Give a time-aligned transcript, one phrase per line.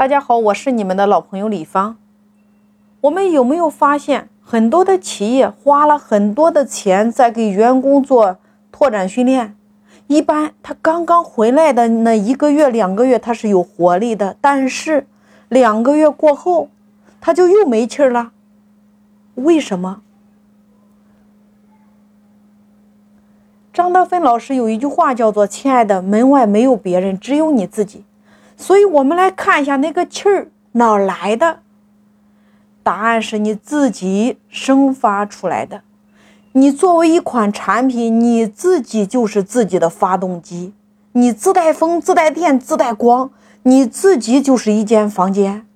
[0.00, 1.98] 大家好，我是你们的老朋友李芳。
[3.02, 8.38] 我们有没有发现，很多的企业花了很多的钱在给员工做
[8.72, 9.54] 拓展训练？
[10.06, 15.06] 一般他刚刚回来的那一个月、两个月，他是有活力的，但是
[15.50, 16.70] 两个月过后，
[17.20, 18.32] 他就又没气儿了。
[19.34, 20.00] 为什么？
[23.74, 28.04] 张德芬老师有一句话叫做：“亲爱的，门外没有别人，只有你自己。”
[28.60, 31.60] 所以，我们来看一下那个气儿哪儿来的？
[32.82, 35.80] 答案是你自己生发出来的。
[36.52, 40.74] 你作为一款产品，你自己就是自己的发动机。
[41.12, 43.30] 你自带风、自带电、自带光，
[43.62, 45.66] 你自己就是一间房间。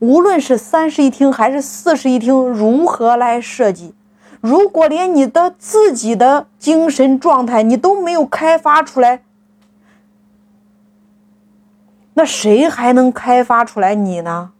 [0.00, 3.94] 无论是三室一厅还是四室一厅，如何来设计？
[4.42, 9.22] 如果连你的自己的精神状态你都没有开发出来，
[12.14, 14.52] 那谁还能开发出来你呢？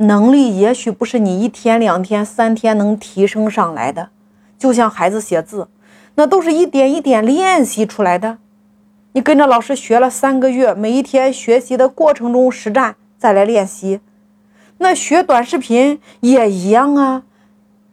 [0.00, 4.10] 能力也许不是你一天两天三天能提升上来的，
[4.56, 5.68] 就像孩子写字，
[6.14, 8.38] 那都是一点一点练习出来的。
[9.12, 14.00] 你跟着老师学了三个月，每一天学习的过程中实战再来练习。
[14.78, 17.24] 那学短视频也一样啊，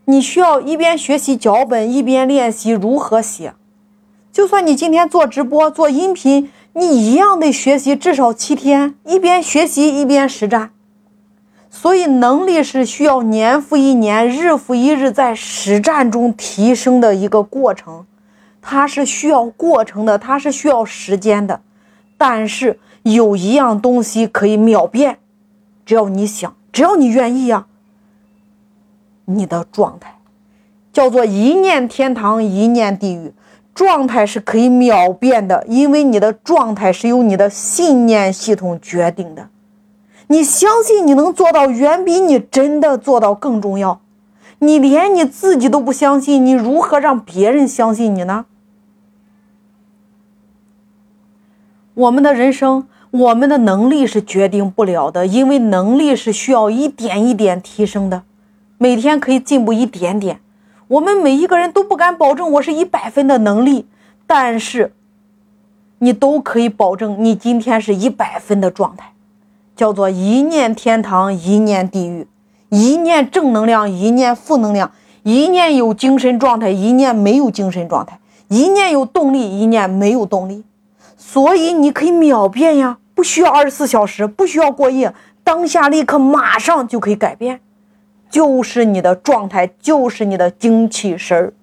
[0.05, 3.55] 你需要一边学习脚本，一边练习如何写。
[4.35, 10.71] 就算你今天做直播、做音频，你一样得学习至少七天，一边学习一边实战。
[11.69, 18.05] 所以，能力是需要年复一年、日复一日在实战中提升的一个过程，
[18.61, 21.61] 它是需要过程的，它是需要时间的。
[22.17, 25.17] 但是有一样东西可以秒变，
[25.85, 27.67] 只要你想，只要你愿意呀，
[29.23, 30.19] 你的状态
[30.91, 33.31] 叫做一念天堂，一念地狱。
[33.75, 39.49] 状态是可以秒变的，因为你的状态是由你的信念系统决定的。
[40.27, 43.99] 你相信你能做到，远比你真的做到更重要。
[44.59, 48.45] 你连你自己都不相信，你如何让别人相信你呢？
[51.93, 58.23] 我们的人生，我们的能力是决定不了的，因为能力是需要一点一点提升的，
[58.77, 60.39] 每天可以进步一点点。
[60.87, 63.87] 我们每一个人都不敢保证我是一百分的能力，
[64.27, 64.93] 但是
[65.97, 69.13] 你都可以保证你今天是一百分的状态，
[69.75, 72.27] 叫做一念天堂，一念地狱，
[72.69, 74.91] 一念正能量，一念负能量，
[75.23, 78.19] 一念有精神状态，一念没有精神状态，
[78.49, 80.63] 一念有动力，一念没有动力，
[81.17, 85.11] 所以你可以秒变呀，不需要二十四小时，不需要过夜，
[85.43, 87.59] 当下立刻马上就可以改变。
[88.35, 91.53] 就是你的状态，就是你的精气神儿。